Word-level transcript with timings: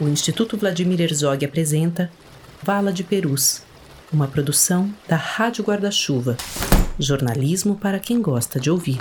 o 0.00 0.08
Instituto 0.08 0.56
Vladimir 0.56 0.98
Herzog 1.02 1.44
apresenta 1.44 2.10
Vala 2.62 2.90
de 2.90 3.04
Perus, 3.04 3.62
uma 4.10 4.26
produção 4.26 4.90
da 5.06 5.16
Rádio 5.16 5.62
Guarda-Chuva. 5.62 6.38
Jornalismo 6.98 7.76
para 7.76 7.98
quem 8.00 8.22
gosta 8.22 8.58
de 8.58 8.70
ouvir. 8.70 8.98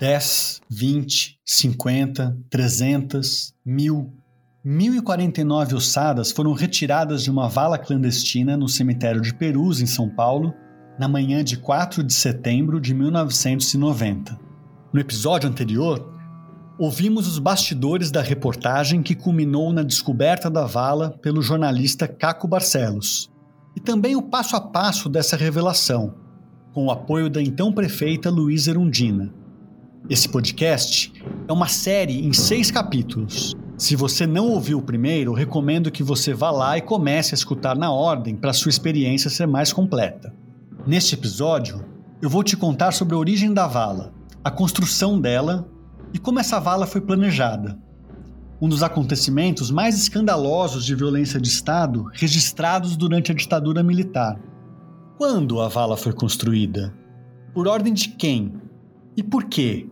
10, 0.00 0.60
20, 0.68 1.38
50, 1.44 2.36
300, 2.50 3.54
1000. 3.64 4.12
1049 4.64 5.76
ossadas 5.76 6.32
foram 6.32 6.52
retiradas 6.52 7.22
de 7.22 7.30
uma 7.30 7.48
vala 7.48 7.78
clandestina 7.78 8.56
no 8.56 8.68
cemitério 8.68 9.20
de 9.20 9.32
Perus, 9.32 9.80
em 9.80 9.86
São 9.86 10.08
Paulo, 10.08 10.52
na 10.98 11.06
manhã 11.06 11.44
de 11.44 11.56
4 11.56 12.02
de 12.02 12.12
setembro 12.12 12.80
de 12.80 12.92
1990. 12.92 14.36
No 14.92 15.00
episódio 15.00 15.48
anterior, 15.48 16.15
ouvimos 16.78 17.26
os 17.26 17.38
bastidores 17.38 18.10
da 18.10 18.20
reportagem 18.20 19.02
que 19.02 19.14
culminou 19.14 19.72
na 19.72 19.82
descoberta 19.82 20.50
da 20.50 20.66
vala 20.66 21.10
pelo 21.22 21.40
jornalista 21.40 22.06
Caco 22.06 22.46
Barcelos, 22.46 23.30
e 23.74 23.80
também 23.80 24.14
o 24.14 24.22
passo 24.22 24.56
a 24.56 24.60
passo 24.60 25.08
dessa 25.08 25.36
revelação, 25.36 26.14
com 26.72 26.86
o 26.86 26.90
apoio 26.90 27.30
da 27.30 27.42
então 27.42 27.72
prefeita 27.72 28.28
Luísa 28.28 28.70
Erundina. 28.70 29.32
Esse 30.08 30.28
podcast 30.28 31.12
é 31.48 31.52
uma 31.52 31.66
série 31.66 32.26
em 32.26 32.32
seis 32.32 32.70
capítulos. 32.70 33.54
Se 33.78 33.96
você 33.96 34.26
não 34.26 34.50
ouviu 34.50 34.78
o 34.78 34.82
primeiro, 34.82 35.32
recomendo 35.32 35.90
que 35.90 36.02
você 36.02 36.32
vá 36.32 36.50
lá 36.50 36.78
e 36.78 36.82
comece 36.82 37.34
a 37.34 37.36
escutar 37.38 37.74
na 37.74 37.90
ordem 37.90 38.36
para 38.36 38.52
sua 38.52 38.70
experiência 38.70 39.30
ser 39.30 39.46
mais 39.46 39.72
completa. 39.72 40.32
Neste 40.86 41.14
episódio, 41.14 41.84
eu 42.22 42.30
vou 42.30 42.44
te 42.44 42.56
contar 42.56 42.92
sobre 42.92 43.14
a 43.14 43.18
origem 43.18 43.52
da 43.52 43.66
vala, 43.66 44.12
a 44.44 44.50
construção 44.50 45.20
dela 45.20 45.68
e 46.12 46.18
como 46.18 46.40
essa 46.40 46.58
vala 46.58 46.86
foi 46.86 47.00
planejada. 47.00 47.78
Um 48.60 48.68
dos 48.68 48.82
acontecimentos 48.82 49.70
mais 49.70 49.96
escandalosos 49.96 50.84
de 50.84 50.94
violência 50.94 51.40
de 51.40 51.48
Estado 51.48 52.06
registrados 52.12 52.96
durante 52.96 53.30
a 53.30 53.34
ditadura 53.34 53.82
militar. 53.82 54.40
Quando 55.18 55.60
a 55.60 55.68
vala 55.68 55.96
foi 55.96 56.12
construída? 56.12 56.94
Por 57.52 57.68
ordem 57.68 57.92
de 57.92 58.10
quem? 58.10 58.54
E 59.16 59.22
por 59.22 59.44
quê? 59.44 59.88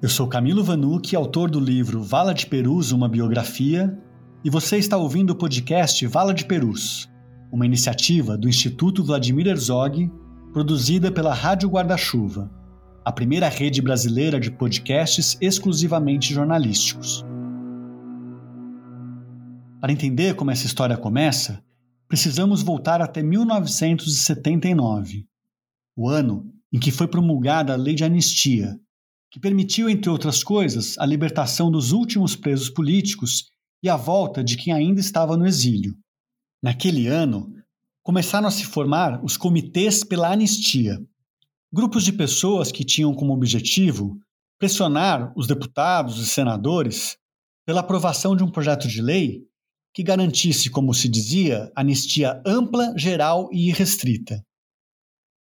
Eu 0.00 0.08
sou 0.08 0.28
Camilo 0.28 0.62
Vanucci, 0.62 1.16
autor 1.16 1.50
do 1.50 1.58
livro 1.58 2.02
Vala 2.02 2.32
de 2.32 2.46
Perus, 2.46 2.92
uma 2.92 3.08
biografia, 3.08 3.98
e 4.44 4.50
você 4.50 4.76
está 4.76 4.96
ouvindo 4.96 5.30
o 5.30 5.36
podcast 5.36 6.06
Vala 6.06 6.32
de 6.32 6.44
Perus, 6.44 7.08
uma 7.50 7.66
iniciativa 7.66 8.36
do 8.36 8.48
Instituto 8.48 9.02
Vladimir 9.02 9.48
Herzog, 9.48 10.12
produzida 10.52 11.10
pela 11.10 11.34
Rádio 11.34 11.68
Guarda-Chuva 11.68 12.50
a 13.06 13.12
primeira 13.12 13.48
rede 13.48 13.80
brasileira 13.80 14.40
de 14.40 14.50
podcasts 14.50 15.38
exclusivamente 15.40 16.34
jornalísticos. 16.34 17.24
Para 19.80 19.92
entender 19.92 20.34
como 20.34 20.50
essa 20.50 20.66
história 20.66 20.96
começa, 20.96 21.62
precisamos 22.08 22.62
voltar 22.62 23.00
até 23.00 23.22
1979, 23.22 25.24
o 25.96 26.08
ano 26.08 26.52
em 26.72 26.80
que 26.80 26.90
foi 26.90 27.06
promulgada 27.06 27.74
a 27.74 27.76
Lei 27.76 27.94
de 27.94 28.02
Anistia, 28.02 28.76
que 29.30 29.38
permitiu, 29.38 29.88
entre 29.88 30.10
outras 30.10 30.42
coisas, 30.42 30.98
a 30.98 31.06
libertação 31.06 31.70
dos 31.70 31.92
últimos 31.92 32.34
presos 32.34 32.68
políticos 32.68 33.44
e 33.84 33.88
a 33.88 33.96
volta 33.96 34.42
de 34.42 34.56
quem 34.56 34.72
ainda 34.72 34.98
estava 34.98 35.36
no 35.36 35.46
exílio. 35.46 35.94
Naquele 36.60 37.06
ano, 37.06 37.54
começaram 38.02 38.48
a 38.48 38.50
se 38.50 38.64
formar 38.64 39.24
os 39.24 39.36
Comitês 39.36 40.02
pela 40.02 40.32
Anistia, 40.32 41.00
grupos 41.76 42.04
de 42.04 42.12
pessoas 42.14 42.72
que 42.72 42.82
tinham 42.82 43.12
como 43.12 43.34
objetivo 43.34 44.18
pressionar 44.58 45.30
os 45.36 45.46
deputados 45.46 46.18
e 46.18 46.26
senadores 46.26 47.18
pela 47.66 47.80
aprovação 47.80 48.34
de 48.34 48.42
um 48.42 48.50
projeto 48.50 48.88
de 48.88 49.02
lei 49.02 49.42
que 49.92 50.02
garantisse, 50.02 50.70
como 50.70 50.94
se 50.94 51.06
dizia, 51.06 51.70
anistia 51.76 52.42
ampla, 52.46 52.94
geral 52.96 53.50
e 53.52 53.68
irrestrita. 53.68 54.42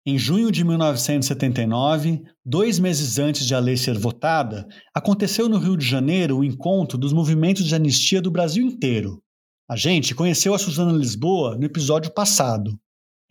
Em 0.05 0.17
junho 0.17 0.53
de 0.53 0.63
1979, 0.63 2.23
dois 2.45 2.79
meses 2.79 3.19
antes 3.19 3.45
de 3.45 3.53
a 3.53 3.59
lei 3.59 3.75
ser 3.75 3.99
votada, 3.99 4.65
aconteceu 4.95 5.49
no 5.49 5.57
Rio 5.57 5.75
de 5.75 5.85
Janeiro 5.85 6.37
o 6.37 6.45
encontro 6.45 6.97
dos 6.97 7.11
movimentos 7.11 7.65
de 7.65 7.75
anistia 7.75 8.21
do 8.21 8.31
Brasil 8.31 8.65
inteiro. 8.65 9.21
A 9.69 9.75
gente 9.75 10.15
conheceu 10.15 10.53
a 10.53 10.59
Suzana 10.59 10.93
Lisboa 10.93 11.57
no 11.57 11.65
episódio 11.65 12.09
passado. 12.13 12.79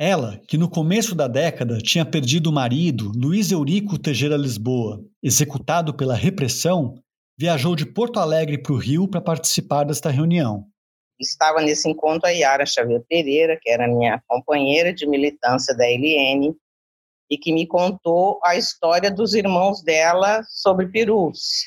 Ela, 0.02 0.40
que 0.48 0.56
no 0.56 0.66
começo 0.66 1.14
da 1.14 1.28
década 1.28 1.76
tinha 1.76 2.06
perdido 2.06 2.48
o 2.48 2.52
marido, 2.52 3.12
Luiz 3.14 3.52
Eurico 3.52 3.98
Tejera 3.98 4.34
Lisboa, 4.34 5.04
executado 5.22 5.92
pela 5.92 6.14
repressão, 6.14 6.94
viajou 7.38 7.76
de 7.76 7.84
Porto 7.84 8.18
Alegre 8.18 8.56
para 8.56 8.72
o 8.72 8.78
Rio 8.78 9.06
para 9.06 9.20
participar 9.20 9.84
desta 9.84 10.08
reunião. 10.08 10.64
Estava 11.20 11.60
nesse 11.60 11.86
encontro 11.86 12.26
a 12.26 12.30
Yara 12.30 12.64
Xavier 12.64 13.04
Pereira, 13.06 13.58
que 13.60 13.68
era 13.68 13.86
minha 13.86 14.18
companheira 14.26 14.90
de 14.90 15.06
militância 15.06 15.76
da 15.76 15.84
LN, 15.84 16.56
e 17.30 17.36
que 17.36 17.52
me 17.52 17.66
contou 17.66 18.40
a 18.42 18.56
história 18.56 19.10
dos 19.10 19.34
irmãos 19.34 19.82
dela 19.82 20.42
sobre 20.48 20.88
perus. 20.88 21.66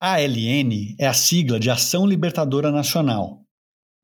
A 0.00 0.14
ALN 0.14 0.94
é 0.96 1.08
a 1.08 1.12
sigla 1.12 1.58
de 1.58 1.70
Ação 1.70 2.06
Libertadora 2.06 2.70
Nacional, 2.70 3.40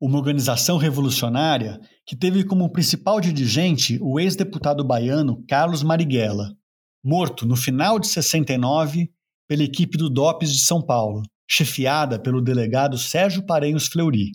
uma 0.01 0.17
organização 0.17 0.75
revolucionária 0.75 1.79
que 2.05 2.15
teve 2.15 2.43
como 2.43 2.71
principal 2.71 3.21
dirigente 3.21 3.97
o 4.01 4.19
ex-deputado 4.19 4.83
baiano 4.83 5.43
Carlos 5.47 5.83
Marighella, 5.83 6.55
morto 7.03 7.45
no 7.45 7.55
final 7.55 7.99
de 7.99 8.07
69 8.07 9.11
pela 9.47 9.63
equipe 9.63 9.97
do 9.97 10.09
DOPS 10.09 10.51
de 10.51 10.61
São 10.61 10.81
Paulo, 10.81 11.23
chefiada 11.49 12.19
pelo 12.19 12.41
delegado 12.41 12.97
Sérgio 12.97 13.45
Parenhos 13.45 13.87
Fleury. 13.87 14.31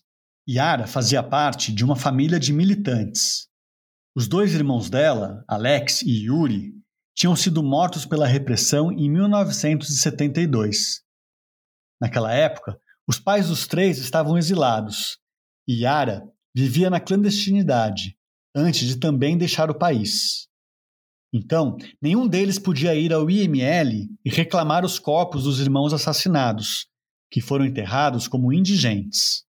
Yara 0.48 0.86
fazia 0.86 1.22
parte 1.22 1.72
de 1.72 1.84
uma 1.84 1.96
família 1.96 2.40
de 2.40 2.52
militantes. 2.52 3.48
Os 4.16 4.26
dois 4.26 4.54
irmãos 4.54 4.88
dela, 4.88 5.44
Alex 5.46 6.02
e 6.02 6.24
Yuri, 6.26 6.72
tinham 7.14 7.36
sido 7.36 7.62
mortos 7.62 8.06
pela 8.06 8.26
repressão 8.26 8.90
em 8.92 9.10
1972. 9.10 11.02
Naquela 12.00 12.32
época, 12.32 12.80
os 13.06 13.18
pais 13.18 13.48
dos 13.48 13.66
três 13.66 13.98
estavam 13.98 14.38
exilados 14.38 15.18
Yara 15.68 16.22
vivia 16.58 16.90
na 16.90 16.98
clandestinidade, 16.98 18.16
antes 18.52 18.88
de 18.88 18.96
também 18.96 19.38
deixar 19.38 19.70
o 19.70 19.78
país. 19.78 20.48
Então, 21.32 21.76
nenhum 22.02 22.26
deles 22.26 22.58
podia 22.58 22.96
ir 22.96 23.12
ao 23.12 23.30
IML 23.30 24.08
e 24.24 24.30
reclamar 24.30 24.84
os 24.84 24.98
corpos 24.98 25.44
dos 25.44 25.60
irmãos 25.60 25.92
assassinados, 25.92 26.88
que 27.30 27.40
foram 27.40 27.64
enterrados 27.64 28.26
como 28.26 28.52
indigentes. 28.52 29.44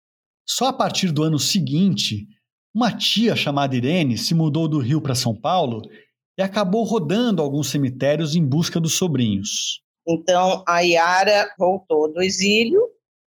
Só 0.48 0.68
a 0.68 0.74
partir 0.74 1.12
do 1.12 1.24
ano 1.24 1.40
seguinte, 1.40 2.28
uma 2.76 2.96
tia 2.96 3.36
chamada 3.36 3.76
Irene 3.76 4.16
se 4.16 4.36
mudou 4.36 4.68
do 4.68 4.78
Rio 4.78 5.02
para 5.02 5.16
São 5.16 5.34
Paulo 5.34 5.82
e 6.38 6.44
acabou 6.44 6.84
rodando 6.84 7.42
alguns 7.42 7.70
cemitérios 7.70 8.36
em 8.36 8.46
busca 8.46 8.80
dos 8.80 8.94
sobrinhos. 8.94 9.82
Então, 10.08 10.64
a 10.68 10.82
Yara 10.82 11.50
voltou 11.58 12.12
do 12.14 12.22
exílio 12.22 12.82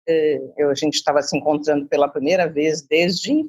eu, 0.07 0.71
a 0.71 0.75
gente 0.75 0.95
estava 0.95 1.23
se 1.23 1.37
encontrando 1.37 1.87
pela 1.87 2.09
primeira 2.09 2.47
vez 2.49 2.83
desde 2.83 3.49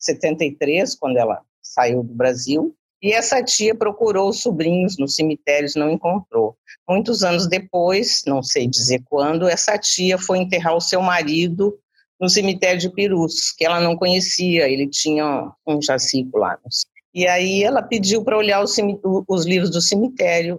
73, 0.00 0.94
quando 0.96 1.16
ela 1.18 1.42
saiu 1.62 2.02
do 2.02 2.14
Brasil, 2.14 2.74
e 3.02 3.12
essa 3.12 3.42
tia 3.42 3.74
procurou 3.74 4.28
os 4.28 4.40
sobrinhos 4.40 4.98
nos 4.98 5.14
cemitérios, 5.14 5.74
não 5.74 5.90
encontrou. 5.90 6.56
Muitos 6.88 7.22
anos 7.22 7.48
depois, 7.48 8.22
não 8.26 8.42
sei 8.42 8.66
dizer 8.66 9.02
quando, 9.06 9.48
essa 9.48 9.78
tia 9.78 10.18
foi 10.18 10.38
enterrar 10.38 10.76
o 10.76 10.80
seu 10.80 11.00
marido 11.00 11.78
no 12.20 12.28
cemitério 12.28 12.78
de 12.78 12.90
Pirus, 12.90 13.52
que 13.56 13.64
ela 13.64 13.80
não 13.80 13.96
conhecia, 13.96 14.68
ele 14.68 14.86
tinha 14.86 15.50
um 15.66 15.80
jacico 15.80 16.36
lá. 16.36 16.58
E 17.14 17.26
aí 17.26 17.62
ela 17.62 17.82
pediu 17.82 18.22
para 18.22 18.36
olhar 18.36 18.62
os, 18.62 18.76
os 19.26 19.46
livros 19.46 19.70
do 19.70 19.80
cemitério. 19.80 20.58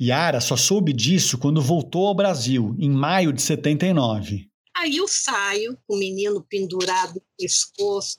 Yara 0.00 0.40
só 0.40 0.56
soube 0.56 0.92
disso 0.92 1.38
quando 1.38 1.62
voltou 1.62 2.08
ao 2.08 2.14
Brasil, 2.14 2.74
em 2.78 2.90
maio 2.90 3.32
de 3.32 3.42
79. 3.42 4.48
Aí 4.76 4.96
eu 4.96 5.06
saio, 5.06 5.78
o 5.86 5.96
menino 5.96 6.44
pendurado 6.48 7.14
no 7.14 7.22
pescoço. 7.38 8.18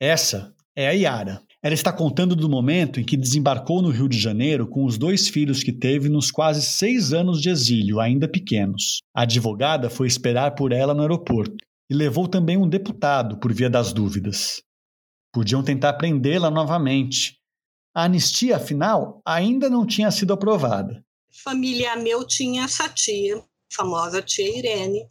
Essa 0.00 0.54
é 0.76 0.88
a 0.88 0.92
Yara. 0.92 1.42
Ela 1.62 1.74
está 1.74 1.92
contando 1.92 2.36
do 2.36 2.48
momento 2.48 3.00
em 3.00 3.04
que 3.04 3.16
desembarcou 3.16 3.80
no 3.80 3.88
Rio 3.88 4.08
de 4.08 4.18
Janeiro 4.18 4.68
com 4.68 4.84
os 4.84 4.98
dois 4.98 5.28
filhos 5.28 5.62
que 5.62 5.72
teve 5.72 6.08
nos 6.08 6.30
quase 6.30 6.60
seis 6.60 7.12
anos 7.12 7.40
de 7.40 7.48
exílio, 7.48 8.00
ainda 8.00 8.28
pequenos. 8.28 9.00
A 9.14 9.22
advogada 9.22 9.88
foi 9.88 10.06
esperar 10.06 10.54
por 10.54 10.72
ela 10.72 10.92
no 10.92 11.00
aeroporto 11.00 11.56
e 11.88 11.94
levou 11.94 12.28
também 12.28 12.56
um 12.56 12.68
deputado 12.68 13.38
por 13.38 13.52
via 13.52 13.70
das 13.70 13.92
dúvidas. 13.92 14.62
Podiam 15.32 15.62
tentar 15.62 15.94
prendê-la 15.94 16.50
novamente. 16.50 17.38
A 17.94 18.04
anistia, 18.04 18.56
afinal, 18.56 19.22
ainda 19.24 19.70
não 19.70 19.86
tinha 19.86 20.10
sido 20.10 20.32
aprovada. 20.32 21.02
Família 21.42 21.96
meu 21.96 22.26
tinha 22.26 22.64
essa 22.64 22.88
tia, 22.88 23.42
famosa 23.72 24.20
tia 24.20 24.58
Irene, 24.58 25.08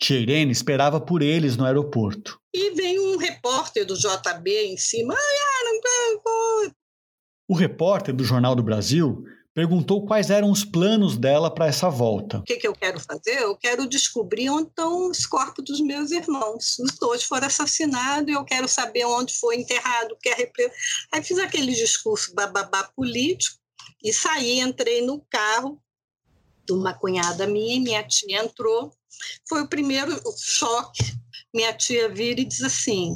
Tia 0.00 0.18
Irene 0.18 0.50
esperava 0.50 0.98
por 0.98 1.20
eles 1.20 1.56
no 1.56 1.66
aeroporto. 1.66 2.40
E 2.54 2.70
vem 2.70 2.98
um 2.98 3.18
repórter 3.18 3.84
do 3.84 3.94
JB 3.94 4.72
em 4.72 4.76
cima. 4.76 5.14
Não 5.14 5.80
O 7.46 7.54
repórter 7.54 8.14
do 8.14 8.24
Jornal 8.24 8.54
do 8.54 8.62
Brasil 8.62 9.22
perguntou 9.52 10.06
quais 10.06 10.30
eram 10.30 10.50
os 10.50 10.64
planos 10.64 11.18
dela 11.18 11.52
para 11.52 11.66
essa 11.66 11.90
volta. 11.90 12.38
O 12.38 12.44
que, 12.44 12.56
que, 12.56 12.66
eu 12.66 12.72
quero 12.72 12.98
fazer? 12.98 13.42
Eu 13.42 13.54
quero 13.56 13.86
descobrir 13.86 14.48
onde 14.48 14.68
estão 14.68 15.10
os 15.10 15.26
corpos 15.26 15.64
dos 15.64 15.80
meus 15.80 16.10
irmãos. 16.12 16.78
Os 16.78 16.98
dois 16.98 17.22
foram 17.24 17.48
assassinados 17.48 18.28
e 18.28 18.36
eu 18.36 18.44
quero 18.44 18.68
saber 18.68 19.04
onde 19.04 19.38
foi 19.38 19.56
enterrado. 19.56 20.16
Que 20.22 20.30
é 20.30 20.50
Aí 21.12 21.22
fiz 21.22 21.38
aquele 21.38 21.72
discurso 21.72 22.34
bababá 22.34 22.84
político 22.96 23.58
e 24.02 24.12
saí, 24.12 24.60
entrei 24.60 25.02
no 25.04 25.20
carro 25.28 25.78
de 26.64 26.72
uma 26.72 26.94
cunhada 26.94 27.46
minha 27.46 27.76
e 27.76 27.80
minha 27.80 28.02
tia 28.02 28.42
entrou. 28.42 28.92
Foi 29.48 29.62
o 29.62 29.68
primeiro 29.68 30.12
choque. 30.38 31.02
Minha 31.54 31.72
tia 31.72 32.08
vira 32.08 32.40
e 32.40 32.44
diz 32.44 32.62
assim: 32.62 33.14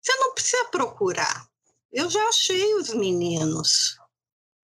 Você 0.00 0.16
não 0.18 0.34
precisa 0.34 0.64
procurar. 0.70 1.46
Eu 1.92 2.10
já 2.10 2.22
achei 2.28 2.74
os 2.74 2.94
meninos. 2.94 3.96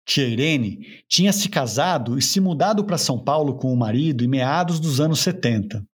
Tia 0.06 0.28
Irene 0.28 1.04
tinha 1.08 1.32
se 1.32 1.50
casado 1.50 2.18
e 2.18 2.22
se 2.22 2.40
mudado 2.40 2.84
para 2.84 2.98
São 2.98 3.24
Paulo 3.24 3.58
com 3.58 3.72
o 3.72 3.78
marido 3.78 4.24
em 4.24 4.28
meados 4.28 4.80
dos 4.80 5.00
anos 5.00 5.20
70. 5.20 5.86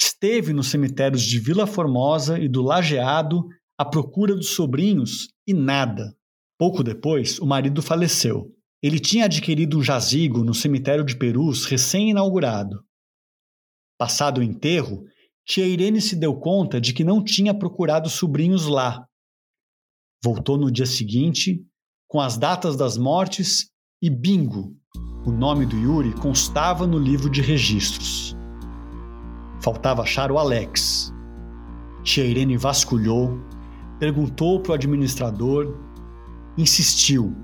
Esteve 0.00 0.52
nos 0.52 0.68
cemitérios 0.68 1.22
de 1.22 1.38
Vila 1.38 1.66
Formosa 1.66 2.38
e 2.38 2.48
do 2.48 2.62
Lajeado 2.62 3.46
à 3.78 3.84
procura 3.84 4.34
dos 4.34 4.50
sobrinhos 4.50 5.28
e 5.46 5.52
nada. 5.52 6.16
Pouco 6.58 6.82
depois, 6.82 7.38
o 7.38 7.46
marido 7.46 7.82
faleceu. 7.82 8.50
Ele 8.82 8.98
tinha 8.98 9.26
adquirido 9.26 9.78
um 9.78 9.82
jazigo 9.82 10.44
no 10.44 10.54
cemitério 10.54 11.04
de 11.04 11.16
Perus 11.16 11.66
recém-inaugurado. 11.66 12.84
Passado 14.04 14.42
o 14.42 14.42
enterro, 14.42 15.06
tia 15.46 15.66
Irene 15.66 15.98
se 15.98 16.14
deu 16.14 16.36
conta 16.36 16.78
de 16.78 16.92
que 16.92 17.02
não 17.02 17.24
tinha 17.24 17.54
procurado 17.54 18.10
sobrinhos 18.10 18.66
lá. 18.66 19.06
Voltou 20.22 20.58
no 20.58 20.70
dia 20.70 20.84
seguinte 20.84 21.64
com 22.06 22.20
as 22.20 22.36
datas 22.36 22.76
das 22.76 22.98
mortes 22.98 23.70
e 24.02 24.10
bingo! 24.10 24.76
O 25.24 25.32
nome 25.32 25.64
do 25.64 25.74
Yuri 25.74 26.12
constava 26.20 26.86
no 26.86 26.98
livro 26.98 27.30
de 27.30 27.40
registros. 27.40 28.36
Faltava 29.62 30.02
achar 30.02 30.30
o 30.30 30.36
Alex. 30.36 31.10
Tia 32.02 32.26
Irene 32.26 32.58
vasculhou, 32.58 33.38
perguntou 33.98 34.60
para 34.60 34.72
o 34.72 34.74
administrador, 34.74 35.78
insistiu. 36.58 37.34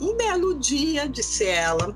Um 0.00 0.16
belo 0.16 0.56
dia, 0.60 1.08
disse 1.08 1.46
ela, 1.46 1.92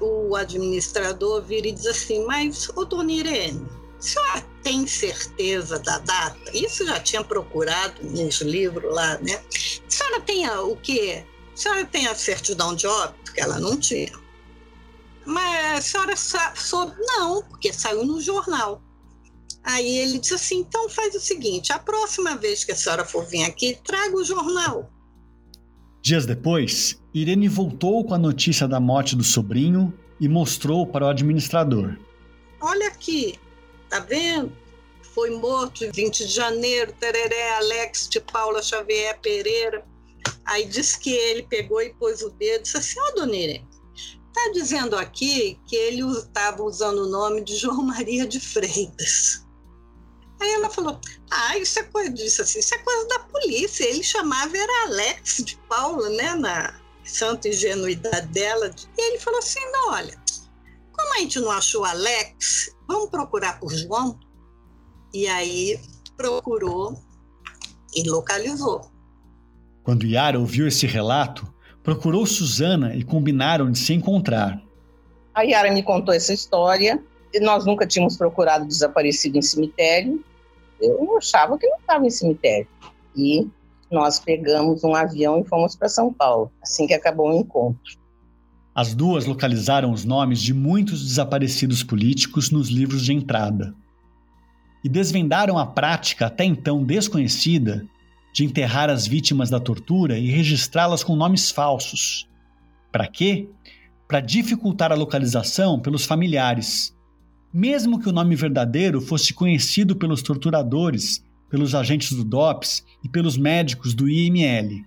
o, 0.00 0.30
o 0.30 0.36
administrador 0.36 1.42
vira 1.42 1.68
e 1.68 1.72
diz 1.72 1.86
assim: 1.86 2.24
Mas, 2.24 2.68
ô 2.76 2.84
dona 2.84 3.10
Irene, 3.10 3.66
a 3.98 4.02
senhora 4.02 4.46
tem 4.62 4.86
certeza 4.86 5.78
da 5.78 5.98
data? 5.98 6.38
Isso 6.52 6.84
já 6.84 7.00
tinha 7.00 7.24
procurado 7.24 8.02
nos 8.02 8.40
livros 8.40 8.92
lá, 8.94 9.18
né? 9.18 9.42
A 9.86 9.90
senhora 9.90 10.20
tem 10.20 10.46
a, 10.46 10.60
o 10.62 10.76
quê? 10.76 11.24
A 11.52 11.56
senhora 11.56 11.84
tem 11.84 12.06
a 12.06 12.14
certidão 12.14 12.74
de 12.74 12.86
óbito, 12.86 13.32
que 13.32 13.40
ela 13.40 13.58
não 13.58 13.78
tinha. 13.78 14.12
Mas 15.24 15.78
a 15.78 15.80
senhora 15.80 16.16
soube? 16.56 16.94
Não, 17.00 17.42
porque 17.42 17.72
saiu 17.72 18.04
no 18.04 18.20
jornal. 18.20 18.82
Aí 19.64 19.98
ele 19.98 20.18
disse 20.18 20.34
assim: 20.34 20.58
então 20.58 20.88
faz 20.88 21.14
o 21.14 21.20
seguinte, 21.20 21.72
a 21.72 21.78
próxima 21.78 22.36
vez 22.36 22.64
que 22.64 22.72
a 22.72 22.76
senhora 22.76 23.04
for 23.04 23.24
vir 23.24 23.44
aqui, 23.44 23.78
traga 23.84 24.16
o 24.16 24.24
jornal. 24.24 24.90
Dias 26.02 26.26
depois, 26.26 27.00
Irene 27.14 27.48
voltou 27.48 28.04
com 28.04 28.12
a 28.14 28.18
notícia 28.18 28.68
da 28.68 28.80
morte 28.80 29.16
do 29.16 29.24
sobrinho 29.24 29.94
e 30.20 30.28
mostrou 30.28 30.86
para 30.86 31.06
o 31.06 31.08
administrador. 31.08 31.96
Olha 32.60 32.88
aqui, 32.88 33.38
Tá 33.92 34.00
vendo? 34.00 34.50
Foi 35.02 35.28
morto 35.28 35.84
em 35.84 35.90
20 35.90 36.26
de 36.26 36.32
janeiro, 36.32 36.94
Tereré 36.94 37.56
Alex 37.56 38.08
de 38.08 38.18
Paula 38.20 38.62
Xavier 38.62 39.20
Pereira. 39.20 39.84
Aí 40.46 40.64
disse 40.64 40.98
que 40.98 41.10
ele 41.10 41.42
pegou 41.42 41.82
e 41.82 41.92
pôs 41.92 42.22
o 42.22 42.30
dedo 42.30 42.60
e 42.60 42.62
disse 42.62 42.78
assim: 42.78 42.98
Ó, 42.98 43.08
oh, 43.10 43.14
dona 43.16 43.36
Irene, 43.36 43.68
tá 44.32 44.50
dizendo 44.54 44.96
aqui 44.96 45.60
que 45.66 45.76
ele 45.76 46.00
estava 46.16 46.62
usando 46.62 47.00
o 47.00 47.10
nome 47.10 47.44
de 47.44 47.54
João 47.54 47.82
Maria 47.82 48.26
de 48.26 48.40
Freitas. 48.40 49.41
Aí 50.42 50.54
ela 50.54 50.68
falou: 50.68 50.98
Ah, 51.30 51.56
isso 51.56 51.78
é 51.78 51.84
coisa 51.84 52.10
disso 52.10 52.42
assim, 52.42 52.58
isso 52.58 52.74
é 52.74 52.78
coisa 52.78 53.06
da 53.06 53.20
polícia. 53.20 53.84
Ele 53.84 54.02
chamava 54.02 54.56
era 54.56 54.86
Alex 54.86 55.36
de 55.44 55.56
Paula, 55.68 56.08
né? 56.10 56.34
Na 56.34 56.74
santa 57.04 57.48
ingenuidade 57.48 58.26
dela. 58.28 58.74
E 58.98 59.00
ele 59.00 59.20
falou 59.20 59.38
assim: 59.38 59.60
Não, 59.70 59.92
olha, 59.92 60.20
como 60.92 61.14
a 61.14 61.18
gente 61.18 61.38
não 61.38 61.52
achou 61.52 61.84
Alex, 61.84 62.74
vamos 62.88 63.08
procurar 63.08 63.60
por 63.60 63.72
João? 63.72 64.18
E 65.14 65.28
aí 65.28 65.78
procurou 66.16 67.00
e 67.94 68.08
localizou. 68.10 68.90
Quando 69.84 70.06
Yara 70.06 70.40
ouviu 70.40 70.66
esse 70.66 70.86
relato, 70.86 71.46
procurou 71.84 72.26
Suzana 72.26 72.96
e 72.96 73.04
combinaram 73.04 73.70
de 73.70 73.78
se 73.78 73.92
encontrar. 73.92 74.60
A 75.34 75.42
Yara 75.42 75.70
me 75.70 75.84
contou 75.84 76.12
essa 76.12 76.32
história. 76.32 77.00
E 77.32 77.40
nós 77.40 77.64
nunca 77.64 77.86
tínhamos 77.86 78.16
procurado 78.16 78.66
desaparecido 78.66 79.38
em 79.38 79.42
cemitério. 79.42 80.22
Eu 80.82 81.16
achava 81.16 81.56
que 81.56 81.66
não 81.66 81.78
estava 81.78 82.06
em 82.06 82.10
cemitério. 82.10 82.66
E 83.16 83.48
nós 83.90 84.18
pegamos 84.18 84.82
um 84.82 84.94
avião 84.94 85.38
e 85.40 85.44
fomos 85.44 85.76
para 85.76 85.88
São 85.88 86.12
Paulo, 86.12 86.50
assim 86.62 86.86
que 86.86 86.94
acabou 86.94 87.30
o 87.30 87.36
encontro. 87.36 88.00
As 88.74 88.94
duas 88.94 89.26
localizaram 89.26 89.92
os 89.92 90.04
nomes 90.04 90.40
de 90.40 90.54
muitos 90.54 91.04
desaparecidos 91.04 91.84
políticos 91.84 92.50
nos 92.50 92.68
livros 92.68 93.04
de 93.04 93.12
entrada. 93.12 93.74
E 94.82 94.88
desvendaram 94.88 95.58
a 95.58 95.66
prática 95.66 96.26
até 96.26 96.44
então 96.44 96.82
desconhecida 96.82 97.86
de 98.32 98.44
enterrar 98.44 98.88
as 98.88 99.06
vítimas 99.06 99.50
da 99.50 99.60
tortura 99.60 100.18
e 100.18 100.30
registrá-las 100.30 101.04
com 101.04 101.14
nomes 101.14 101.50
falsos. 101.50 102.26
Para 102.90 103.06
quê? 103.06 103.48
Para 104.08 104.20
dificultar 104.20 104.90
a 104.90 104.96
localização 104.96 105.78
pelos 105.78 106.06
familiares, 106.06 106.96
mesmo 107.52 108.00
que 108.00 108.08
o 108.08 108.12
nome 108.12 108.34
verdadeiro 108.34 109.00
fosse 109.00 109.34
conhecido 109.34 109.94
pelos 109.94 110.22
torturadores, 110.22 111.24
pelos 111.50 111.74
agentes 111.74 112.16
do 112.16 112.24
DOPS 112.24 112.84
e 113.04 113.08
pelos 113.08 113.36
médicos 113.36 113.92
do 113.92 114.08
IML. 114.08 114.84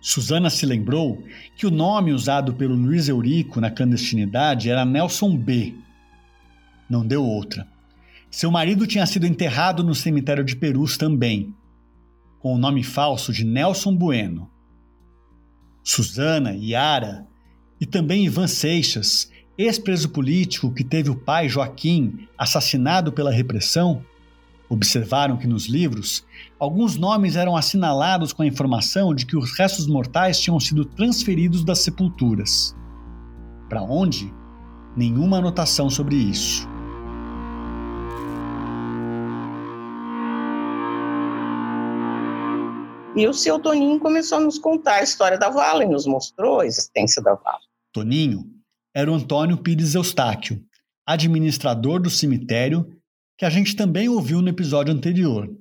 Susana 0.00 0.48
se 0.48 0.64
lembrou 0.64 1.20
que 1.56 1.66
o 1.66 1.70
nome 1.70 2.12
usado 2.12 2.54
pelo 2.54 2.76
Luiz 2.76 3.08
Eurico 3.08 3.60
na 3.60 3.70
clandestinidade 3.70 4.70
era 4.70 4.84
Nelson 4.84 5.36
B. 5.36 5.74
Não 6.88 7.04
deu 7.04 7.24
outra. 7.24 7.66
Seu 8.30 8.50
marido 8.50 8.86
tinha 8.86 9.04
sido 9.06 9.26
enterrado 9.26 9.82
no 9.82 9.94
cemitério 9.94 10.44
de 10.44 10.54
Perus 10.54 10.96
também, 10.96 11.52
com 12.38 12.54
o 12.54 12.58
nome 12.58 12.84
falso 12.84 13.32
de 13.32 13.44
Nelson 13.44 13.96
Bueno. 13.96 14.48
Susana, 15.82 16.54
Yara 16.54 17.26
e 17.80 17.86
também 17.86 18.26
Ivan 18.26 18.46
Seixas, 18.46 19.30
ex-preso 19.58 20.08
político 20.10 20.72
que 20.72 20.84
teve 20.84 21.10
o 21.10 21.16
pai 21.16 21.48
Joaquim 21.48 22.28
assassinado 22.36 23.12
pela 23.12 23.30
repressão, 23.30 24.02
Observaram 24.68 25.36
que 25.36 25.46
nos 25.46 25.66
livros, 25.66 26.26
alguns 26.58 26.96
nomes 26.96 27.36
eram 27.36 27.56
assinalados 27.56 28.32
com 28.32 28.42
a 28.42 28.46
informação 28.46 29.14
de 29.14 29.24
que 29.24 29.36
os 29.36 29.56
restos 29.56 29.86
mortais 29.86 30.40
tinham 30.40 30.58
sido 30.58 30.84
transferidos 30.84 31.64
das 31.64 31.78
sepulturas. 31.78 32.74
Para 33.68 33.82
onde? 33.82 34.32
Nenhuma 34.96 35.38
anotação 35.38 35.88
sobre 35.88 36.16
isso. 36.16 36.66
E 43.14 43.26
o 43.26 43.32
seu 43.32 43.60
Toninho 43.60 44.00
começou 44.00 44.38
a 44.38 44.40
nos 44.40 44.58
contar 44.58 44.96
a 44.96 45.02
história 45.02 45.38
da 45.38 45.48
vala 45.48 45.84
e 45.84 45.88
nos 45.88 46.06
mostrou 46.06 46.60
a 46.60 46.66
existência 46.66 47.22
da 47.22 47.34
vala. 47.34 47.60
Toninho 47.92 48.55
era 48.96 49.12
o 49.12 49.14
Antônio 49.14 49.58
Pires 49.58 49.94
Eustáquio, 49.94 50.58
administrador 51.06 52.00
do 52.00 52.08
cemitério 52.08 52.88
que 53.36 53.44
a 53.44 53.50
gente 53.50 53.76
também 53.76 54.08
ouviu 54.08 54.40
no 54.40 54.48
episódio 54.48 54.94
anterior. 54.94 55.54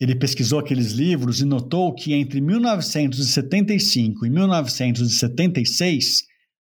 Ele 0.00 0.14
pesquisou 0.14 0.58
aqueles 0.58 0.92
livros 0.92 1.42
e 1.42 1.44
notou 1.44 1.94
que 1.94 2.14
entre 2.14 2.40
1975 2.40 4.24
e 4.24 4.30
1976, 4.30 6.22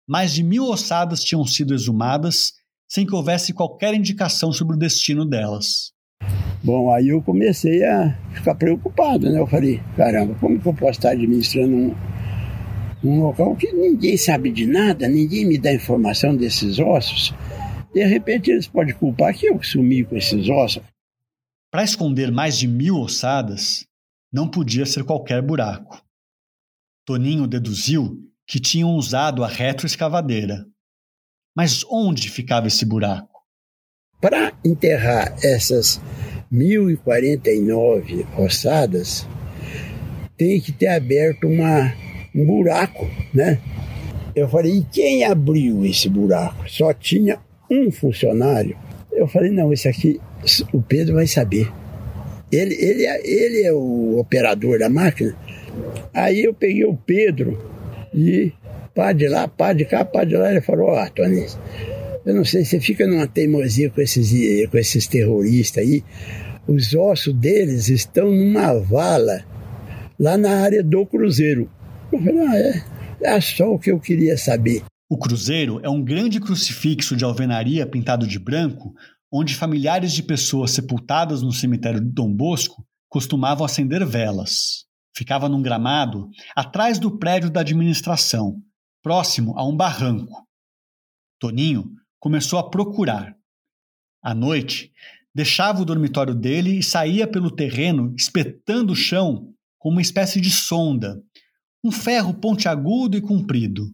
mais 0.08 0.32
de 0.32 0.44
mil 0.44 0.66
ossadas 0.66 1.24
tinham 1.24 1.44
sido 1.44 1.74
exumadas 1.74 2.54
sem 2.88 3.04
que 3.04 3.16
houvesse 3.16 3.52
qualquer 3.52 3.96
indicação 3.96 4.54
sobre 4.54 4.76
o 4.76 4.80
destino 4.80 5.26
delas. 5.26 5.92
Bom, 6.64 6.92
aí 6.94 7.10
eu 7.10 7.20
comecei 7.20 7.84
a 7.84 8.16
ficar 8.32 8.54
preocupado, 8.54 9.28
né? 9.32 9.40
Eu 9.40 9.48
falei, 9.48 9.82
caramba, 9.98 10.36
como 10.36 10.60
que 10.60 10.68
eu 10.68 10.74
posso 10.76 11.00
estar 11.00 11.10
administrando 11.10 11.76
um, 11.76 11.96
um 13.08 13.24
local 13.24 13.56
que 13.56 13.72
ninguém 13.72 14.18
sabe 14.18 14.52
de 14.52 14.66
nada, 14.66 15.08
ninguém 15.08 15.46
me 15.46 15.58
dá 15.58 15.74
informação 15.74 16.36
desses 16.36 16.80
ossos? 16.80 17.34
De 17.94 18.04
repente 18.06 18.52
eles 18.52 18.68
podem 18.68 18.94
culpar 18.94 19.34
que 19.34 19.48
eu 19.48 19.62
sumi 19.64 20.04
com 20.04 20.16
esses 20.16 20.50
ossos. 20.50 20.84
Para 21.72 21.84
esconder 21.84 22.32
mais 22.32 22.58
de 22.58 22.68
mil 22.68 22.98
ossadas, 22.98 23.86
não 24.32 24.50
podia 24.50 24.86
ser 24.86 25.04
qualquer 25.04 25.42
buraco. 25.42 26.02
Toninho 27.06 27.48
deduziu 27.48 28.18
que 28.48 28.60
tinham 28.60 28.96
usado 28.96 29.44
a 29.44 29.48
retroescavadeira. 29.48 30.66
Mas 31.56 31.84
onde 31.90 32.30
ficava 32.30 32.68
esse 32.68 32.86
buraco? 32.86 33.42
Para 34.20 34.58
enterrar 34.64 35.36
essas 35.44 36.02
1049 36.52 38.26
ossadas, 38.38 39.28
tem 40.38 40.60
que 40.60 40.72
ter 40.72 40.88
aberto 40.88 41.48
uma, 41.48 41.94
um 42.36 42.46
buraco, 42.46 43.10
né? 43.34 43.60
Eu 44.36 44.50
falei, 44.50 44.80
e 44.80 44.84
quem 44.92 45.24
abriu 45.24 45.86
esse 45.86 46.10
buraco? 46.10 46.70
Só 46.70 46.94
tinha 46.94 47.40
um 47.72 47.90
funcionário. 47.90 48.76
Eu 49.12 49.28
falei, 49.28 49.50
não, 49.50 49.72
esse 49.72 49.88
aqui, 49.88 50.20
o 50.74 50.82
Pedro 50.82 51.16
vai 51.16 51.26
saber. 51.26 51.72
Ele, 52.52 52.76
ele, 52.76 53.06
é, 53.06 53.22
ele 53.26 53.64
é 53.64 53.72
o 53.72 54.18
operador 54.20 54.78
da 54.78 54.90
máquina. 54.90 55.36
Aí 56.14 56.44
eu 56.44 56.54
peguei 56.54 56.86
o 56.86 56.96
Pedro 56.96 57.58
e 58.14 58.52
pá 58.94 59.14
de 59.14 59.28
lá, 59.28 59.48
pá 59.48 59.74
de 59.74 59.86
cá, 59.86 60.04
pá 60.04 60.26
de 60.26 60.36
lá. 60.36 60.52
Ele 60.52 60.62
falou, 60.62 60.88
ó, 60.88 61.04
oh, 61.04 61.10
Tony, 61.10 61.46
eu 62.26 62.36
não 62.36 62.44
sei, 62.44 62.66
você 62.66 62.80
fica 62.80 63.08
numa 63.08 63.28
teimosia 63.28 63.90
com 63.90 64.02
esses, 64.02 64.32
com 64.70 64.78
esses 64.78 65.08
terroristas 65.08 65.84
aí. 65.84 66.04
Os 66.68 66.94
ossos 66.94 67.34
deles 67.34 67.88
estão 67.88 68.32
numa 68.32 68.74
vala 68.74 69.46
lá 70.20 70.38
na 70.38 70.62
área 70.62 70.84
do 70.84 71.06
Cruzeiro. 71.06 71.70
Eu 72.12 72.20
falei, 72.20 72.48
ah, 72.48 72.56
é, 72.58 73.36
é 73.36 73.42
só 73.42 73.66
o 73.74 73.80
que 73.80 73.92
eu 73.92 74.00
queria 74.00 74.38
saber. 74.38 74.84
O 75.10 75.18
Cruzeiro 75.18 75.80
é 75.84 75.90
um 75.90 76.04
grande 76.04 76.40
crucifixo 76.40 77.16
de 77.16 77.24
alvenaria 77.24 77.86
pintado 77.86 78.28
de 78.28 78.40
branco, 78.40 78.94
onde 79.32 79.56
familiares 79.56 80.14
de 80.14 80.24
pessoas 80.24 80.72
sepultadas 80.72 81.42
no 81.42 81.52
cemitério 81.52 82.00
de 82.00 82.10
Dom 82.10 82.34
Bosco 82.34 82.86
costumavam 83.10 83.66
acender 83.66 84.06
velas. 84.06 84.86
Ficava 85.16 85.48
num 85.48 85.62
gramado 85.62 86.30
atrás 86.56 87.00
do 87.00 87.18
prédio 87.18 87.50
da 87.50 87.62
administração, 87.62 88.62
próximo 89.02 89.58
a 89.58 89.66
um 89.66 89.76
barranco. 89.76 90.46
Toninho 91.40 91.86
começou 92.20 92.60
a 92.60 92.70
procurar. 92.70 93.36
À 94.24 94.34
noite, 94.34 94.92
deixava 95.34 95.82
o 95.82 95.86
dormitório 95.86 96.34
dele 96.34 96.80
e 96.80 96.84
saía 96.84 97.28
pelo 97.28 97.52
terreno 97.52 98.14
espetando 98.18 98.94
o 98.94 98.96
chão 98.96 99.54
com 99.78 99.90
uma 99.90 100.02
espécie 100.02 100.42
de 100.42 100.50
sonda, 100.50 101.22
um 101.86 101.92
ferro 101.92 102.34
pontiagudo 102.34 103.16
e 103.16 103.22
comprido. 103.22 103.92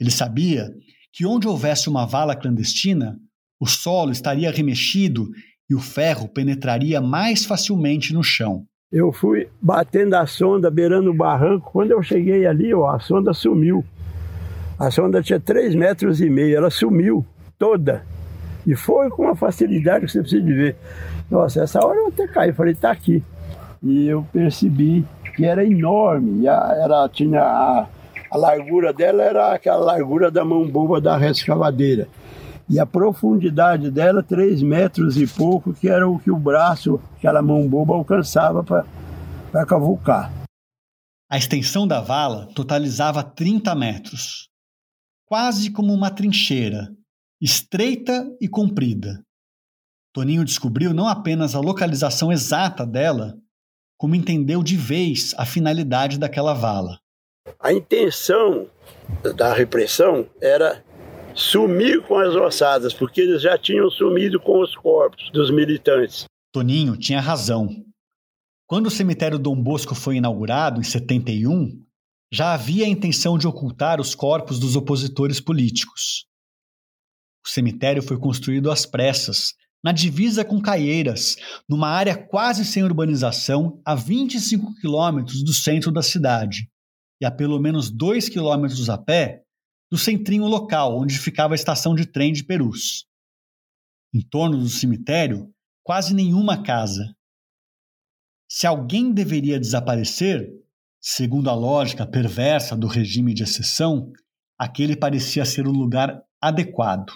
Ele 0.00 0.10
sabia 0.10 0.74
que 1.12 1.26
onde 1.26 1.46
houvesse 1.46 1.90
uma 1.90 2.06
vala 2.06 2.34
clandestina, 2.34 3.20
o 3.60 3.66
solo 3.66 4.10
estaria 4.10 4.50
remexido 4.50 5.28
e 5.68 5.74
o 5.74 5.78
ferro 5.78 6.26
penetraria 6.26 7.02
mais 7.02 7.44
facilmente 7.44 8.14
no 8.14 8.24
chão. 8.24 8.64
Eu 8.90 9.12
fui 9.12 9.46
batendo 9.60 10.14
a 10.14 10.26
sonda, 10.26 10.70
beirando 10.70 11.10
o 11.10 11.14
barranco. 11.14 11.70
Quando 11.70 11.90
eu 11.90 12.02
cheguei 12.02 12.46
ali, 12.46 12.72
ó, 12.72 12.88
a 12.88 12.98
sonda 12.98 13.34
sumiu. 13.34 13.84
A 14.78 14.90
sonda 14.90 15.22
tinha 15.22 15.38
3 15.38 15.74
metros 15.74 16.18
e 16.22 16.30
meio, 16.30 16.56
ela 16.56 16.70
sumiu 16.70 17.26
toda. 17.58 18.06
E 18.66 18.74
foi 18.74 19.10
com 19.10 19.24
uma 19.24 19.36
facilidade 19.36 20.06
que 20.06 20.12
você 20.12 20.20
precisa 20.20 20.42
de 20.42 20.54
ver. 20.54 20.76
Nossa, 21.30 21.62
essa 21.62 21.84
hora 21.84 21.98
eu 21.98 22.06
até 22.06 22.26
caí, 22.26 22.54
falei, 22.54 22.74
tá 22.74 22.90
aqui. 22.90 23.22
E 23.82 24.06
eu 24.06 24.26
percebi 24.32 25.04
que 25.34 25.44
era 25.44 25.64
enorme. 25.64 26.46
Era, 26.46 27.08
tinha 27.08 27.42
a, 27.42 27.88
a 28.30 28.36
largura 28.36 28.92
dela 28.92 29.22
era 29.22 29.52
aquela 29.52 29.84
largura 29.84 30.30
da 30.30 30.44
mão 30.44 30.66
boba 30.66 31.00
da 31.00 31.16
rescavadeira. 31.16 32.08
E 32.68 32.80
a 32.80 32.86
profundidade 32.86 33.90
dela, 33.90 34.22
3 34.22 34.62
metros 34.62 35.16
e 35.18 35.26
pouco, 35.26 35.74
que 35.74 35.88
era 35.88 36.08
o 36.08 36.18
que 36.18 36.30
o 36.30 36.36
braço, 36.36 37.00
aquela 37.16 37.42
mão 37.42 37.68
boba, 37.68 37.94
alcançava 37.94 38.64
para 38.64 39.66
cavucar. 39.66 40.32
A 41.30 41.36
extensão 41.36 41.86
da 41.86 42.00
vala 42.00 42.48
totalizava 42.54 43.22
30 43.22 43.74
metros, 43.74 44.48
quase 45.26 45.70
como 45.70 45.92
uma 45.92 46.10
trincheira, 46.10 46.88
estreita 47.40 48.26
e 48.40 48.48
comprida. 48.48 49.22
Toninho 50.14 50.44
descobriu 50.44 50.94
não 50.94 51.08
apenas 51.08 51.54
a 51.54 51.60
localização 51.60 52.32
exata 52.32 52.86
dela, 52.86 53.36
como 53.96 54.14
entendeu 54.14 54.62
de 54.62 54.76
vez 54.76 55.34
a 55.36 55.46
finalidade 55.46 56.18
daquela 56.18 56.54
vala. 56.54 56.98
A 57.60 57.72
intenção 57.72 58.68
da 59.36 59.52
repressão 59.52 60.28
era 60.40 60.82
sumir 61.34 62.02
com 62.02 62.16
as 62.16 62.34
ossadas, 62.34 62.94
porque 62.94 63.20
eles 63.20 63.42
já 63.42 63.58
tinham 63.58 63.90
sumido 63.90 64.40
com 64.40 64.60
os 64.60 64.74
corpos 64.74 65.30
dos 65.30 65.50
militantes. 65.50 66.24
Toninho 66.52 66.96
tinha 66.96 67.20
razão. 67.20 67.68
Quando 68.66 68.86
o 68.86 68.90
cemitério 68.90 69.38
Dom 69.38 69.60
Bosco 69.60 69.94
foi 69.94 70.16
inaugurado, 70.16 70.80
em 70.80 70.84
71, 70.84 71.84
já 72.32 72.54
havia 72.54 72.86
a 72.86 72.88
intenção 72.88 73.36
de 73.36 73.46
ocultar 73.46 74.00
os 74.00 74.14
corpos 74.14 74.58
dos 74.58 74.74
opositores 74.74 75.40
políticos. 75.40 76.26
O 77.44 77.48
cemitério 77.48 78.02
foi 78.02 78.18
construído 78.18 78.70
às 78.70 78.86
pressas, 78.86 79.52
na 79.84 79.92
divisa 79.92 80.42
com 80.42 80.62
Caieiras, 80.62 81.36
numa 81.68 81.90
área 81.90 82.16
quase 82.16 82.64
sem 82.64 82.82
urbanização, 82.82 83.82
a 83.84 83.94
25 83.94 84.74
quilômetros 84.76 85.44
do 85.44 85.52
centro 85.52 85.92
da 85.92 86.02
cidade, 86.02 86.70
e 87.20 87.26
a 87.26 87.30
pelo 87.30 87.60
menos 87.60 87.90
2 87.90 88.30
quilômetros 88.30 88.88
a 88.88 88.96
pé 88.96 89.42
do 89.92 89.98
centrinho 89.98 90.46
local 90.46 90.98
onde 90.98 91.18
ficava 91.18 91.52
a 91.52 91.54
estação 91.54 91.94
de 91.94 92.06
trem 92.06 92.32
de 92.32 92.42
Perus. 92.42 93.04
Em 94.14 94.22
torno 94.22 94.56
do 94.56 94.70
cemitério, 94.70 95.52
quase 95.82 96.14
nenhuma 96.14 96.62
casa. 96.62 97.14
Se 98.48 98.66
alguém 98.66 99.12
deveria 99.12 99.60
desaparecer, 99.60 100.48
segundo 100.98 101.50
a 101.50 101.54
lógica 101.54 102.06
perversa 102.06 102.74
do 102.74 102.86
regime 102.86 103.34
de 103.34 103.42
exceção, 103.42 104.10
aquele 104.58 104.96
parecia 104.96 105.44
ser 105.44 105.66
o 105.66 105.72
lugar 105.72 106.22
adequado. 106.40 107.12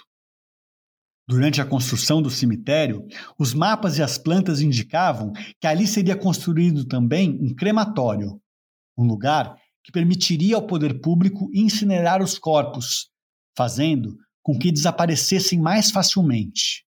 Durante 1.29 1.61
a 1.61 1.65
construção 1.67 2.23
do 2.23 2.31
cemitério, 2.31 3.07
os 3.39 3.53
mapas 3.53 3.99
e 3.99 4.03
as 4.03 4.17
plantas 4.17 4.63
indicavam 4.63 5.31
que 5.61 5.67
ali 5.67 5.87
seria 5.87 6.17
construído 6.17 6.87
também 6.87 7.39
um 7.43 7.55
crematório, 7.55 8.41
um 8.97 9.07
lugar 9.07 9.55
que 9.85 9.93
permitiria 9.93 10.57
ao 10.57 10.67
poder 10.67 11.03
público 11.03 11.51
incinerar 11.53 12.23
os 12.23 12.39
corpos, 12.39 13.11
fazendo 13.55 14.17
com 14.43 14.59
que 14.59 14.73
desaparecessem 14.73 15.61
mais 15.61 15.91
facilmente. 15.91 16.87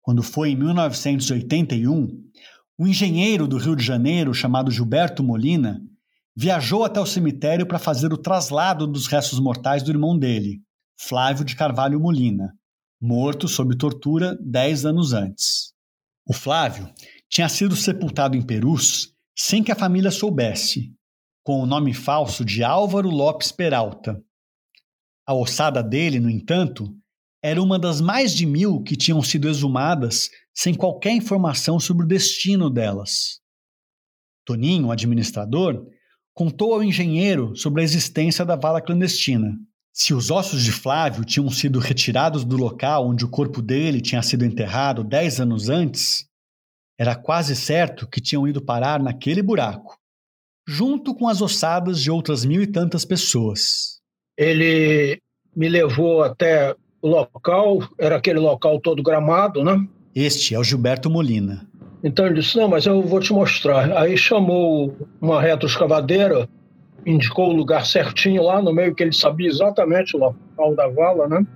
Quando 0.00 0.22
foi 0.22 0.52
em 0.52 0.56
1981, 0.56 2.08
um 2.78 2.86
engenheiro 2.86 3.46
do 3.46 3.58
Rio 3.58 3.76
de 3.76 3.84
Janeiro 3.84 4.32
chamado 4.32 4.70
Gilberto 4.70 5.22
Molina 5.22 5.82
viajou 6.34 6.82
até 6.82 6.98
o 6.98 7.04
cemitério 7.04 7.66
para 7.66 7.78
fazer 7.78 8.10
o 8.10 8.18
traslado 8.18 8.86
dos 8.86 9.06
restos 9.06 9.38
mortais 9.38 9.82
do 9.82 9.90
irmão 9.90 10.18
dele, 10.18 10.62
Flávio 10.98 11.44
de 11.44 11.54
Carvalho 11.54 12.00
Molina 12.00 12.54
morto 13.00 13.46
sob 13.46 13.76
tortura 13.76 14.36
dez 14.40 14.84
anos 14.84 15.12
antes. 15.12 15.72
O 16.26 16.32
Flávio 16.32 16.90
tinha 17.28 17.48
sido 17.48 17.76
sepultado 17.76 18.36
em 18.36 18.42
Perus 18.42 19.14
sem 19.38 19.62
que 19.62 19.70
a 19.70 19.76
família 19.76 20.10
soubesse, 20.10 20.94
com 21.44 21.60
o 21.60 21.66
nome 21.66 21.92
falso 21.92 22.44
de 22.44 22.64
Álvaro 22.64 23.10
Lopes 23.10 23.52
Peralta. 23.52 24.20
A 25.26 25.34
ossada 25.34 25.82
dele, 25.82 26.18
no 26.18 26.30
entanto, 26.30 26.96
era 27.42 27.62
uma 27.62 27.78
das 27.78 28.00
mais 28.00 28.32
de 28.34 28.46
mil 28.46 28.82
que 28.82 28.96
tinham 28.96 29.22
sido 29.22 29.48
exumadas 29.48 30.30
sem 30.54 30.74
qualquer 30.74 31.12
informação 31.12 31.78
sobre 31.78 32.04
o 32.04 32.08
destino 32.08 32.70
delas. 32.70 33.40
Toninho, 34.44 34.86
o 34.86 34.90
administrador, 34.90 35.86
contou 36.32 36.74
ao 36.74 36.82
engenheiro 36.82 37.54
sobre 37.56 37.82
a 37.82 37.84
existência 37.84 38.44
da 38.44 38.56
vala 38.56 38.80
clandestina. 38.80 39.56
Se 39.98 40.12
os 40.12 40.30
ossos 40.30 40.62
de 40.62 40.72
Flávio 40.72 41.24
tinham 41.24 41.48
sido 41.48 41.78
retirados 41.78 42.44
do 42.44 42.54
local 42.58 43.08
onde 43.08 43.24
o 43.24 43.30
corpo 43.30 43.62
dele 43.62 43.98
tinha 43.98 44.20
sido 44.20 44.44
enterrado 44.44 45.02
dez 45.02 45.40
anos 45.40 45.70
antes, 45.70 46.26
era 47.00 47.16
quase 47.16 47.56
certo 47.56 48.06
que 48.06 48.20
tinham 48.20 48.46
ido 48.46 48.60
parar 48.60 49.02
naquele 49.02 49.40
buraco, 49.40 49.96
junto 50.68 51.14
com 51.14 51.26
as 51.26 51.40
ossadas 51.40 52.02
de 52.02 52.10
outras 52.10 52.44
mil 52.44 52.60
e 52.60 52.66
tantas 52.66 53.06
pessoas. 53.06 53.98
Ele 54.36 55.18
me 55.56 55.66
levou 55.66 56.22
até 56.22 56.76
o 57.00 57.08
local, 57.08 57.78
era 57.98 58.16
aquele 58.16 58.38
local 58.38 58.78
todo 58.78 59.02
gramado, 59.02 59.64
né? 59.64 59.82
Este 60.14 60.54
é 60.54 60.58
o 60.58 60.64
Gilberto 60.64 61.08
Molina. 61.08 61.66
Então 62.04 62.26
ele 62.26 62.34
disse: 62.34 62.58
Não, 62.58 62.68
mas 62.68 62.84
eu 62.84 63.00
vou 63.00 63.18
te 63.18 63.32
mostrar. 63.32 63.96
Aí 63.96 64.18
chamou 64.18 64.94
uma 65.22 65.40
retroescavadeira 65.40 66.46
indicou 67.06 67.50
o 67.50 67.56
lugar 67.56 67.86
certinho 67.86 68.42
lá 68.42 68.60
no 68.60 68.72
meio, 68.72 68.94
que 68.94 69.02
ele 69.04 69.12
sabia 69.12 69.48
exatamente 69.48 70.16
o 70.16 70.18
local 70.18 70.74
da 70.74 70.88
vala, 70.88 71.28
né? 71.28 71.46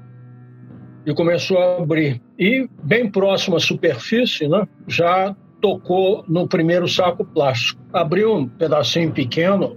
E 1.04 1.12
começou 1.12 1.58
a 1.58 1.78
abrir. 1.78 2.22
E 2.38 2.68
bem 2.84 3.10
próximo 3.10 3.56
à 3.56 3.60
superfície, 3.60 4.46
né? 4.46 4.66
Já 4.86 5.34
tocou 5.60 6.24
no 6.28 6.46
primeiro 6.46 6.86
saco 6.86 7.24
plástico. 7.24 7.80
Abriu 7.92 8.32
um 8.32 8.46
pedacinho 8.46 9.10
pequeno, 9.10 9.76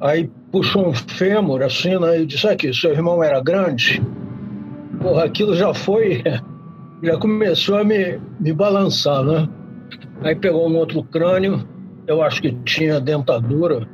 aí 0.00 0.30
puxou 0.52 0.88
um 0.88 0.94
fêmur 0.94 1.62
assim, 1.62 1.98
né? 1.98 2.20
E 2.20 2.26
disse 2.26 2.46
aqui, 2.46 2.72
seu 2.74 2.92
irmão 2.92 3.22
era 3.22 3.40
grande. 3.40 4.02
Porra, 5.00 5.24
aquilo 5.24 5.56
já 5.56 5.72
foi, 5.72 6.22
já 7.02 7.16
começou 7.16 7.78
a 7.78 7.84
me, 7.84 8.20
me 8.38 8.52
balançar, 8.52 9.24
né? 9.24 9.48
Aí 10.22 10.36
pegou 10.36 10.68
um 10.68 10.76
outro 10.76 11.02
crânio, 11.02 11.66
eu 12.06 12.22
acho 12.22 12.42
que 12.42 12.52
tinha 12.64 13.00
dentadura, 13.00 13.88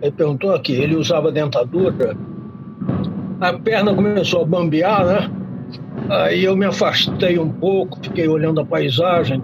ele 0.00 0.12
perguntou 0.12 0.54
aqui, 0.54 0.72
ele 0.72 0.96
usava 0.96 1.32
dentadura. 1.32 2.16
A 3.40 3.52
perna 3.54 3.94
começou 3.94 4.42
a 4.42 4.44
bambear, 4.44 5.04
né? 5.04 5.30
Aí 6.08 6.44
eu 6.44 6.56
me 6.56 6.64
afastei 6.64 7.38
um 7.38 7.50
pouco, 7.50 7.98
fiquei 8.02 8.28
olhando 8.28 8.60
a 8.60 8.64
paisagem. 8.64 9.42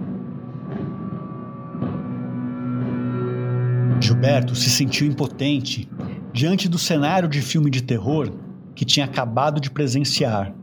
Gilberto 4.00 4.54
se 4.54 4.70
sentiu 4.70 5.06
impotente 5.06 5.88
diante 6.32 6.68
do 6.68 6.78
cenário 6.78 7.28
de 7.28 7.40
filme 7.40 7.70
de 7.70 7.82
terror 7.82 8.30
que 8.74 8.84
tinha 8.84 9.06
acabado 9.06 9.60
de 9.60 9.70
presenciar. 9.70 10.54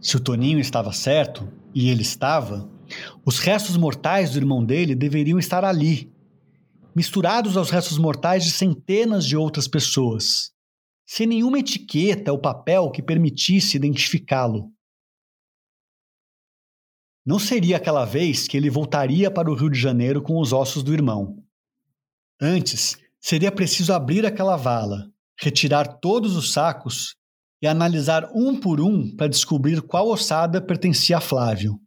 Se 0.00 0.16
o 0.16 0.20
Toninho 0.20 0.58
estava 0.58 0.92
certo, 0.92 1.48
e 1.74 1.88
ele 1.88 2.02
estava, 2.02 2.68
os 3.24 3.38
restos 3.38 3.76
mortais 3.76 4.30
do 4.30 4.38
irmão 4.38 4.64
dele 4.64 4.94
deveriam 4.94 5.38
estar 5.38 5.64
ali, 5.64 6.12
misturados 6.94 7.56
aos 7.56 7.70
restos 7.70 7.98
mortais 7.98 8.44
de 8.44 8.52
centenas 8.52 9.26
de 9.26 9.36
outras 9.36 9.66
pessoas, 9.66 10.52
sem 11.06 11.26
nenhuma 11.26 11.58
etiqueta 11.58 12.32
ou 12.32 12.38
papel 12.38 12.90
que 12.90 13.02
permitisse 13.02 13.76
identificá-lo. 13.76 14.72
Não 17.26 17.38
seria 17.38 17.78
aquela 17.78 18.04
vez 18.04 18.46
que 18.46 18.56
ele 18.56 18.68
voltaria 18.68 19.30
para 19.30 19.50
o 19.50 19.54
Rio 19.54 19.70
de 19.70 19.78
Janeiro 19.78 20.22
com 20.22 20.38
os 20.38 20.52
ossos 20.52 20.82
do 20.82 20.92
irmão. 20.92 21.42
Antes, 22.40 22.98
seria 23.18 23.50
preciso 23.50 23.92
abrir 23.92 24.26
aquela 24.26 24.56
vala, 24.56 25.10
retirar 25.40 25.98
todos 26.00 26.36
os 26.36 26.52
sacos 26.52 27.16
e 27.62 27.66
analisar 27.66 28.30
um 28.34 28.60
por 28.60 28.80
um 28.80 29.16
para 29.16 29.28
descobrir 29.28 29.80
qual 29.80 30.08
ossada 30.08 30.60
pertencia 30.60 31.16
a 31.16 31.20
Flávio. 31.20 31.80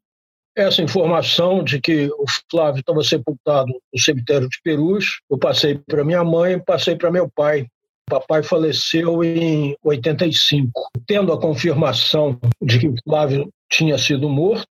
Essa 0.57 0.81
informação 0.81 1.63
de 1.63 1.79
que 1.79 2.09
o 2.17 2.25
Flávio 2.49 2.79
estava 2.79 3.03
sepultado 3.03 3.71
no 3.93 3.99
cemitério 3.99 4.49
de 4.49 4.57
Perus, 4.63 5.19
eu 5.29 5.37
passei 5.37 5.77
para 5.77 6.03
minha 6.03 6.23
mãe, 6.23 6.59
passei 6.59 6.95
para 6.95 7.11
meu 7.11 7.29
pai. 7.29 7.67
O 8.09 8.19
papai 8.19 8.41
faleceu 8.41 9.23
em 9.23 9.77
85. 9.83 10.71
Tendo 11.05 11.31
a 11.31 11.39
confirmação 11.39 12.39
de 12.59 12.79
que 12.79 12.87
o 12.87 12.95
Flávio 13.03 13.53
tinha 13.71 13.99
sido 13.99 14.27
morto 14.27 14.65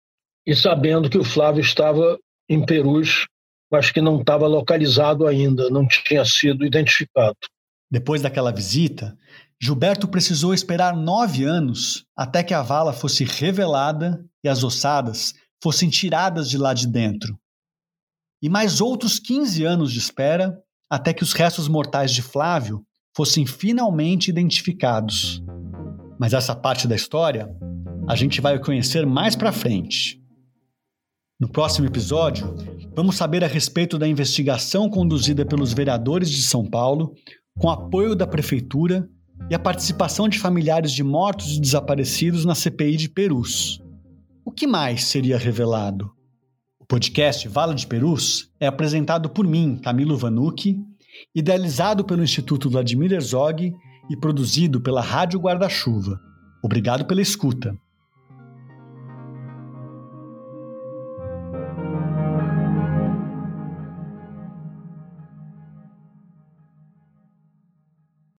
e 0.45 0.53
sabendo 0.53 1.09
que 1.09 1.17
o 1.17 1.23
Flávio 1.23 1.61
estava 1.61 2.19
em 2.49 2.65
Perus, 2.65 3.25
mas 3.71 3.89
que 3.89 4.01
não 4.01 4.19
estava 4.19 4.45
localizado 4.45 5.25
ainda, 5.25 5.69
não 5.69 5.87
tinha 5.87 6.25
sido 6.25 6.65
identificado. 6.65 7.37
Depois 7.89 8.21
daquela 8.21 8.51
visita, 8.51 9.17
Gilberto 9.57 10.09
precisou 10.09 10.53
esperar 10.53 10.93
nove 10.97 11.45
anos 11.45 12.03
até 12.13 12.43
que 12.43 12.53
a 12.53 12.61
vala 12.61 12.91
fosse 12.91 13.23
revelada 13.23 14.21
e 14.43 14.49
as 14.49 14.65
ossadas 14.65 15.33
fossem 15.61 15.89
tiradas 15.89 16.49
de 16.49 16.57
lá 16.57 16.73
de 16.73 16.87
dentro. 16.87 17.37
E 18.41 18.49
mais 18.49 18.81
outros 18.81 19.19
15 19.19 19.63
anos 19.63 19.91
de 19.91 19.99
espera 19.99 20.57
até 20.89 21.13
que 21.13 21.23
os 21.23 21.33
restos 21.33 21.67
mortais 21.67 22.11
de 22.11 22.21
Flávio 22.21 22.85
fossem 23.15 23.45
finalmente 23.45 24.29
identificados. 24.29 25.41
Mas 26.19 26.33
essa 26.33 26.55
parte 26.55 26.87
da 26.87 26.95
história 26.95 27.49
a 28.07 28.15
gente 28.15 28.39
vai 28.39 28.57
conhecer 28.59 29.05
mais 29.05 29.35
para 29.35 29.51
frente. 29.51 30.21
No 31.39 31.49
próximo 31.49 31.85
episódio, 31.85 32.55
vamos 32.95 33.15
saber 33.15 33.43
a 33.43 33.47
respeito 33.47 33.97
da 33.97 34.07
investigação 34.07 34.89
conduzida 34.89 35.45
pelos 35.45 35.73
vereadores 35.73 36.29
de 36.29 36.41
São 36.41 36.65
Paulo, 36.65 37.13
com 37.59 37.69
apoio 37.69 38.15
da 38.15 38.25
prefeitura 38.25 39.07
e 39.49 39.53
a 39.53 39.59
participação 39.59 40.27
de 40.27 40.39
familiares 40.39 40.91
de 40.91 41.03
mortos 41.03 41.57
e 41.57 41.61
desaparecidos 41.61 42.45
na 42.45 42.55
CPI 42.55 42.97
de 42.97 43.09
Perus. 43.09 43.79
O 44.47 44.51
que 44.53 44.65
mais 44.65 45.03
seria 45.03 45.37
revelado? 45.37 46.09
O 46.79 46.85
podcast 46.85 47.45
Vala 47.49 47.75
de 47.75 47.85
Perus 47.85 48.49
é 48.61 48.65
apresentado 48.65 49.29
por 49.29 49.45
mim, 49.45 49.77
Camilo 49.77 50.15
Vanucci, 50.15 50.79
idealizado 51.35 52.05
pelo 52.05 52.23
Instituto 52.23 52.69
Vladimir 52.69 53.11
Herzog 53.11 53.73
e 54.09 54.15
produzido 54.15 54.79
pela 54.79 55.01
Rádio 55.01 55.37
Guarda-Chuva. 55.37 56.17
Obrigado 56.63 57.03
pela 57.03 57.21
escuta. 57.21 57.77